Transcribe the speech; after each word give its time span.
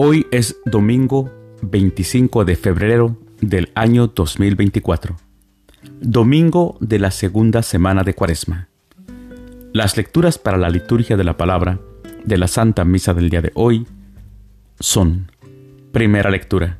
Hoy 0.00 0.28
es 0.30 0.60
domingo 0.64 1.28
25 1.60 2.44
de 2.44 2.54
febrero 2.54 3.18
del 3.40 3.72
año 3.74 4.06
2024, 4.06 5.16
domingo 6.00 6.76
de 6.78 7.00
la 7.00 7.10
segunda 7.10 7.64
semana 7.64 8.04
de 8.04 8.14
Cuaresma. 8.14 8.68
Las 9.72 9.96
lecturas 9.96 10.38
para 10.38 10.56
la 10.56 10.70
liturgia 10.70 11.16
de 11.16 11.24
la 11.24 11.36
palabra 11.36 11.80
de 12.24 12.38
la 12.38 12.46
Santa 12.46 12.84
Misa 12.84 13.12
del 13.12 13.28
día 13.28 13.42
de 13.42 13.50
hoy 13.54 13.88
son, 14.78 15.32
primera 15.90 16.30
lectura, 16.30 16.78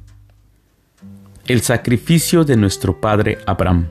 el 1.48 1.62
sacrificio 1.62 2.44
de 2.44 2.56
nuestro 2.56 3.00
Padre 3.00 3.38
Abraham, 3.46 3.88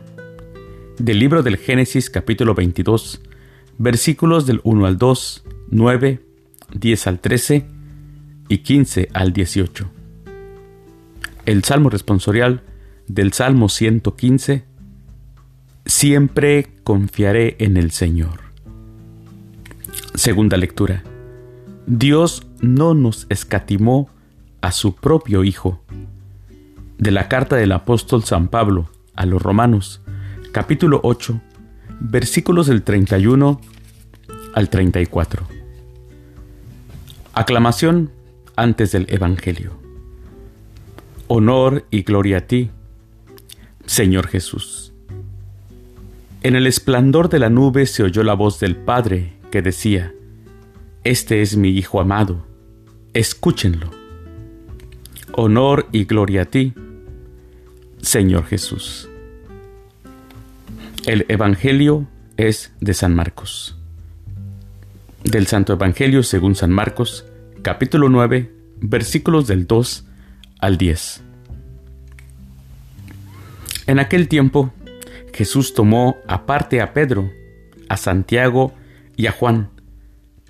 del 0.99 1.19
libro 1.19 1.43
del 1.43 1.57
Génesis 1.57 2.09
capítulo 2.09 2.55
22, 2.55 3.19
versículos 3.77 4.45
del 4.45 4.61
1 4.63 4.85
al 4.85 4.97
2, 4.97 5.43
9, 5.69 6.21
10 6.71 7.07
al 7.07 7.19
13 7.19 7.76
y 8.47 8.59
15 8.59 9.09
al 9.13 9.33
18. 9.33 9.89
El 11.45 11.63
Salmo 11.63 11.89
responsorial 11.89 12.63
del 13.07 13.33
Salmo 13.33 13.69
115, 13.69 14.65
Siempre 15.85 16.67
confiaré 16.83 17.55
en 17.59 17.77
el 17.77 17.91
Señor. 17.91 18.41
Segunda 20.15 20.57
lectura. 20.57 21.01
Dios 21.85 22.45
no 22.59 22.93
nos 22.93 23.25
escatimó 23.29 24.09
a 24.59 24.73
su 24.73 24.95
propio 24.95 25.45
Hijo. 25.45 25.81
De 26.97 27.11
la 27.11 27.29
carta 27.29 27.55
del 27.55 27.71
apóstol 27.71 28.25
San 28.25 28.49
Pablo 28.49 28.89
a 29.15 29.25
los 29.25 29.41
Romanos, 29.41 30.01
capítulo 30.51 30.99
8, 31.03 31.39
versículos 32.01 32.67
del 32.67 32.83
31 32.83 33.61
al 34.53 34.69
34. 34.69 35.47
Aclamación 37.33 38.11
antes 38.57 38.91
del 38.91 39.05
Evangelio. 39.09 39.71
Honor 41.27 41.85
y 41.91 42.01
gloria 42.01 42.39
a 42.39 42.41
ti, 42.41 42.71
Señor 43.85 44.27
Jesús. 44.27 44.91
En 46.41 46.55
el 46.55 46.67
esplendor 46.67 47.29
de 47.29 47.39
la 47.39 47.49
nube 47.49 47.85
se 47.85 48.03
oyó 48.03 48.23
la 48.23 48.33
voz 48.33 48.59
del 48.59 48.75
Padre 48.75 49.33
que 49.51 49.61
decía, 49.61 50.13
Este 51.03 51.41
es 51.41 51.55
mi 51.55 51.69
Hijo 51.69 52.01
amado, 52.01 52.45
escúchenlo. 53.13 53.91
Honor 55.33 55.87
y 55.91 56.05
gloria 56.05 56.41
a 56.43 56.45
ti, 56.45 56.73
Señor 58.01 58.45
Jesús. 58.45 59.07
El 61.05 61.25
Evangelio 61.29 62.07
es 62.37 62.73
de 62.81 62.93
San 62.93 63.13
Marcos. 63.15 63.77
Del 65.23 65.45
Santo 65.45 65.73
Evangelio 65.73 66.23
según 66.23 66.55
San 66.55 66.71
Marcos, 66.71 67.25
capítulo 67.67 68.07
9, 68.07 68.49
versículos 68.77 69.45
del 69.45 69.67
2 69.67 70.05
al 70.61 70.77
10. 70.77 71.21
En 73.87 73.99
aquel 73.99 74.29
tiempo, 74.29 74.71
Jesús 75.33 75.73
tomó 75.73 76.15
aparte 76.29 76.79
a 76.79 76.93
Pedro, 76.93 77.29
a 77.89 77.97
Santiago 77.97 78.73
y 79.17 79.25
a 79.25 79.33
Juan, 79.33 79.69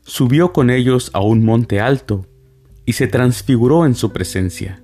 subió 0.03 0.53
con 0.53 0.69
ellos 0.69 1.09
a 1.15 1.21
un 1.21 1.43
monte 1.43 1.79
alto 1.79 2.27
y 2.85 2.93
se 2.93 3.07
transfiguró 3.07 3.87
en 3.87 3.95
su 3.95 4.13
presencia. 4.13 4.83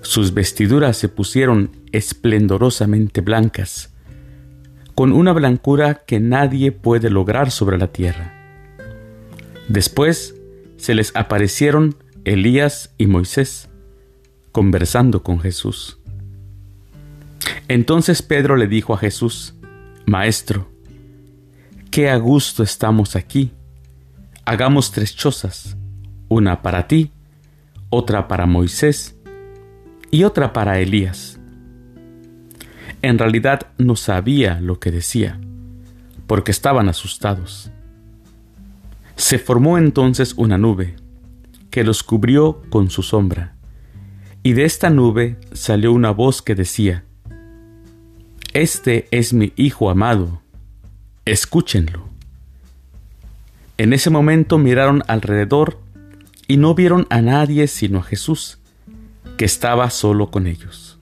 Sus 0.00 0.32
vestiduras 0.32 0.96
se 0.96 1.10
pusieron 1.10 1.70
esplendorosamente 1.92 3.20
blancas, 3.20 3.92
con 4.94 5.12
una 5.12 5.34
blancura 5.34 5.96
que 6.06 6.18
nadie 6.18 6.72
puede 6.72 7.10
lograr 7.10 7.50
sobre 7.50 7.76
la 7.76 7.88
tierra. 7.88 8.32
Después 9.68 10.36
se 10.84 10.94
les 10.94 11.16
aparecieron 11.16 11.96
Elías 12.26 12.94
y 12.98 13.06
Moisés 13.06 13.70
conversando 14.52 15.22
con 15.22 15.40
Jesús. 15.40 15.98
Entonces 17.68 18.20
Pedro 18.20 18.56
le 18.56 18.66
dijo 18.66 18.92
a 18.92 18.98
Jesús, 18.98 19.54
Maestro, 20.04 20.68
qué 21.90 22.10
a 22.10 22.18
gusto 22.18 22.62
estamos 22.62 23.16
aquí. 23.16 23.50
Hagamos 24.44 24.92
tres 24.92 25.16
chozas, 25.16 25.74
una 26.28 26.60
para 26.60 26.86
ti, 26.86 27.12
otra 27.88 28.28
para 28.28 28.44
Moisés 28.44 29.16
y 30.10 30.24
otra 30.24 30.52
para 30.52 30.80
Elías. 30.80 31.40
En 33.00 33.18
realidad 33.18 33.68
no 33.78 33.96
sabía 33.96 34.60
lo 34.60 34.78
que 34.80 34.90
decía, 34.90 35.40
porque 36.26 36.50
estaban 36.50 36.90
asustados. 36.90 37.70
Se 39.16 39.38
formó 39.38 39.78
entonces 39.78 40.34
una 40.36 40.58
nube, 40.58 40.96
que 41.70 41.84
los 41.84 42.02
cubrió 42.02 42.62
con 42.68 42.90
su 42.90 43.02
sombra, 43.02 43.54
y 44.42 44.52
de 44.52 44.64
esta 44.64 44.90
nube 44.90 45.38
salió 45.52 45.92
una 45.92 46.10
voz 46.10 46.42
que 46.42 46.54
decía, 46.54 47.04
Este 48.52 49.06
es 49.10 49.32
mi 49.32 49.52
Hijo 49.56 49.90
amado, 49.90 50.42
escúchenlo. 51.24 52.08
En 53.78 53.92
ese 53.92 54.10
momento 54.10 54.58
miraron 54.58 55.02
alrededor 55.06 55.78
y 56.46 56.56
no 56.56 56.74
vieron 56.74 57.06
a 57.10 57.22
nadie 57.22 57.66
sino 57.68 58.00
a 58.00 58.02
Jesús, 58.02 58.58
que 59.36 59.44
estaba 59.44 59.90
solo 59.90 60.30
con 60.30 60.46
ellos. 60.46 60.98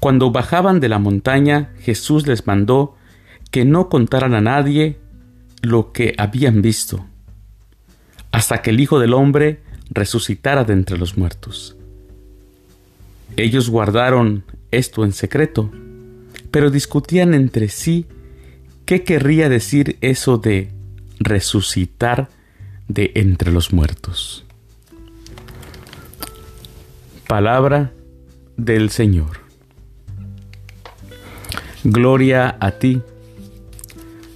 Cuando 0.00 0.30
bajaban 0.30 0.80
de 0.80 0.88
la 0.88 0.98
montaña, 0.98 1.72
Jesús 1.80 2.26
les 2.26 2.46
mandó 2.46 2.96
que 3.50 3.64
no 3.64 3.88
contaran 3.88 4.34
a 4.34 4.40
nadie 4.40 4.98
lo 5.68 5.92
que 5.92 6.14
habían 6.16 6.62
visto, 6.62 7.06
hasta 8.32 8.62
que 8.62 8.70
el 8.70 8.80
Hijo 8.80 8.98
del 8.98 9.14
Hombre 9.14 9.60
resucitara 9.90 10.64
de 10.64 10.72
entre 10.72 10.98
los 10.98 11.16
muertos. 11.16 11.76
Ellos 13.36 13.68
guardaron 13.68 14.44
esto 14.70 15.04
en 15.04 15.12
secreto, 15.12 15.70
pero 16.50 16.70
discutían 16.70 17.34
entre 17.34 17.68
sí 17.68 18.06
qué 18.84 19.04
querría 19.04 19.48
decir 19.48 19.98
eso 20.00 20.38
de 20.38 20.70
resucitar 21.20 22.28
de 22.88 23.12
entre 23.14 23.52
los 23.52 23.72
muertos. 23.72 24.44
Palabra 27.26 27.92
del 28.56 28.88
Señor. 28.88 29.40
Gloria 31.84 32.56
a 32.58 32.72
ti, 32.72 33.02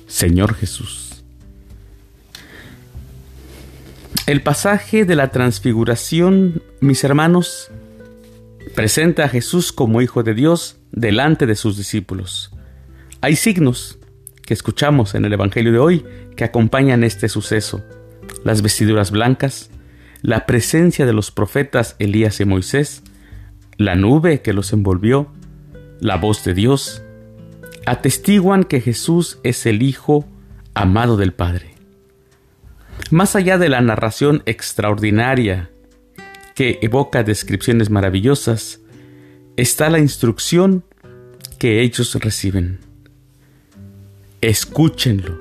Señor 0.06 0.54
Jesús. 0.54 1.11
El 4.24 4.40
pasaje 4.40 5.04
de 5.04 5.16
la 5.16 5.32
transfiguración, 5.32 6.62
mis 6.80 7.02
hermanos, 7.02 7.72
presenta 8.76 9.24
a 9.24 9.28
Jesús 9.28 9.72
como 9.72 10.00
Hijo 10.00 10.22
de 10.22 10.32
Dios 10.32 10.76
delante 10.92 11.44
de 11.44 11.56
sus 11.56 11.76
discípulos. 11.76 12.52
Hay 13.20 13.34
signos 13.34 13.98
que 14.42 14.54
escuchamos 14.54 15.16
en 15.16 15.24
el 15.24 15.32
Evangelio 15.32 15.72
de 15.72 15.80
hoy 15.80 16.04
que 16.36 16.44
acompañan 16.44 17.02
este 17.02 17.28
suceso. 17.28 17.84
Las 18.44 18.62
vestiduras 18.62 19.10
blancas, 19.10 19.70
la 20.20 20.46
presencia 20.46 21.04
de 21.04 21.12
los 21.12 21.32
profetas 21.32 21.96
Elías 21.98 22.38
y 22.38 22.44
Moisés, 22.44 23.02
la 23.76 23.96
nube 23.96 24.40
que 24.40 24.52
los 24.52 24.72
envolvió, 24.72 25.32
la 25.98 26.14
voz 26.14 26.44
de 26.44 26.54
Dios, 26.54 27.02
atestiguan 27.86 28.62
que 28.62 28.80
Jesús 28.80 29.40
es 29.42 29.66
el 29.66 29.82
Hijo 29.82 30.24
amado 30.74 31.16
del 31.16 31.32
Padre. 31.32 31.71
Más 33.12 33.36
allá 33.36 33.58
de 33.58 33.68
la 33.68 33.82
narración 33.82 34.42
extraordinaria 34.46 35.68
que 36.54 36.78
evoca 36.80 37.22
descripciones 37.22 37.90
maravillosas, 37.90 38.80
está 39.58 39.90
la 39.90 39.98
instrucción 39.98 40.82
que 41.58 41.82
ellos 41.82 42.14
reciben. 42.14 42.78
Escúchenlo. 44.40 45.38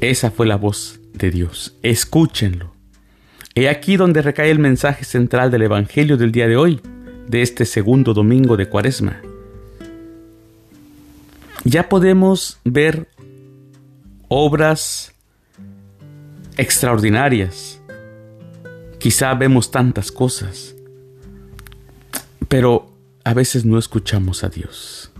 Esa 0.00 0.30
fue 0.30 0.46
la 0.46 0.54
voz 0.54 1.00
de 1.12 1.32
Dios. 1.32 1.76
Escúchenlo. 1.82 2.72
He 3.56 3.68
aquí 3.68 3.96
donde 3.96 4.22
recae 4.22 4.52
el 4.52 4.60
mensaje 4.60 5.04
central 5.04 5.50
del 5.50 5.62
Evangelio 5.62 6.16
del 6.16 6.30
día 6.30 6.46
de 6.46 6.56
hoy, 6.56 6.80
de 7.26 7.42
este 7.42 7.64
segundo 7.64 8.14
domingo 8.14 8.56
de 8.56 8.68
Cuaresma. 8.68 9.20
Ya 11.64 11.88
podemos 11.88 12.60
ver 12.62 13.08
obras 14.28 15.13
extraordinarias. 16.56 17.80
Quizá 18.98 19.34
vemos 19.34 19.70
tantas 19.70 20.10
cosas, 20.10 20.74
pero 22.48 22.90
a 23.24 23.34
veces 23.34 23.64
no 23.64 23.78
escuchamos 23.78 24.44
a 24.44 24.48
Dios. 24.48 25.10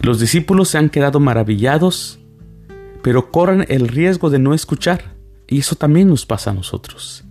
Los 0.00 0.20
discípulos 0.20 0.68
se 0.68 0.78
han 0.78 0.90
quedado 0.90 1.20
maravillados, 1.20 2.18
pero 3.02 3.30
corren 3.30 3.64
el 3.68 3.88
riesgo 3.88 4.30
de 4.30 4.38
no 4.38 4.54
escuchar, 4.54 5.14
y 5.46 5.58
eso 5.60 5.76
también 5.76 6.08
nos 6.08 6.26
pasa 6.26 6.50
a 6.50 6.54
nosotros. 6.54 7.24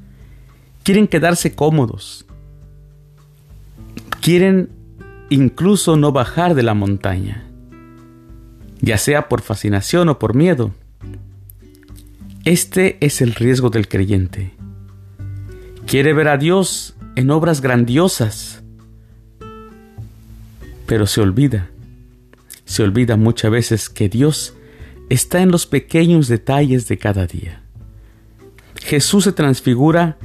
Quieren 0.83 1.07
quedarse 1.07 1.55
cómodos, 1.55 2.25
quieren 4.21 4.69
incluso 5.29 5.95
no 5.95 6.11
bajar 6.11 6.55
de 6.55 6.63
la 6.63 6.73
montaña, 6.73 7.45
ya 8.81 8.97
sea 8.97 9.29
por 9.29 9.41
fascinación 9.41 10.09
o 10.09 10.19
por 10.19 10.35
miedo. 10.35 10.71
Este 12.45 12.97
es 13.05 13.21
el 13.21 13.35
riesgo 13.35 13.69
del 13.69 13.89
creyente. 13.89 14.53
quiere 15.85 16.13
ver 16.13 16.29
a 16.29 16.37
Dios 16.37 16.95
en 17.15 17.31
obras 17.31 17.61
grandiosas, 17.61 18.63
pero 20.85 21.05
se 21.05 21.19
olvida, 21.19 21.69
se 22.63 22.83
olvida 22.83 23.17
muchas 23.17 23.51
veces 23.51 23.89
que 23.89 24.07
Dios 24.07 24.53
está 25.09 25.41
en 25.41 25.51
los 25.51 25.65
pequeños 25.65 26.27
detalles 26.27 26.87
de 26.87 26.97
cada 26.97 27.27
día. 27.27 27.61
Jesús 28.75 29.25
se 29.25 29.33
transfigura 29.33 30.17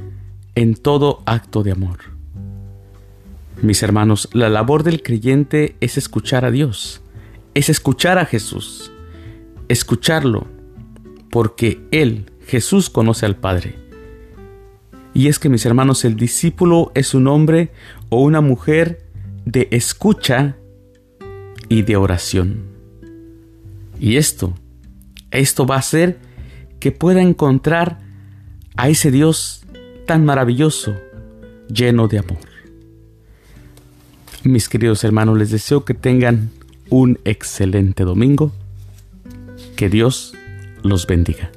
en 0.53 0.75
todo 0.75 1.21
acto 1.25 1.63
de 1.63 1.71
amor. 1.71 1.99
Mis 3.61 3.83
hermanos, 3.83 4.29
la 4.31 4.49
labor 4.49 4.83
del 4.83 5.03
creyente 5.03 5.75
es 5.81 5.97
escuchar 5.97 6.45
a 6.45 6.51
Dios, 6.51 7.01
es 7.55 7.69
escuchar 7.69 8.19
a 8.19 8.25
Jesús, 8.25 8.91
escucharlo, 9.67 10.54
porque 11.35 11.85
Él, 11.91 12.31
Jesús, 12.47 12.89
conoce 12.89 13.25
al 13.25 13.35
Padre. 13.35 13.75
Y 15.13 15.27
es 15.27 15.37
que, 15.37 15.49
mis 15.49 15.65
hermanos, 15.65 16.05
el 16.05 16.15
discípulo 16.15 16.93
es 16.95 17.13
un 17.13 17.27
hombre 17.27 17.73
o 18.07 18.21
una 18.21 18.39
mujer 18.39 19.05
de 19.43 19.67
escucha 19.71 20.55
y 21.67 21.81
de 21.81 21.97
oración. 21.97 22.63
Y 23.99 24.15
esto, 24.15 24.53
esto 25.29 25.67
va 25.67 25.75
a 25.75 25.79
hacer 25.79 26.19
que 26.79 26.93
pueda 26.93 27.21
encontrar 27.21 27.99
a 28.77 28.87
ese 28.87 29.11
Dios 29.11 29.65
tan 30.07 30.23
maravilloso, 30.23 30.95
lleno 31.67 32.07
de 32.07 32.19
amor. 32.19 32.39
Mis 34.45 34.69
queridos 34.69 35.03
hermanos, 35.03 35.37
les 35.37 35.51
deseo 35.51 35.83
que 35.83 35.95
tengan 35.95 36.51
un 36.89 37.19
excelente 37.25 38.05
domingo. 38.05 38.53
Que 39.75 39.89
Dios 39.89 40.33
los 40.85 41.07
bendiga. 41.07 41.51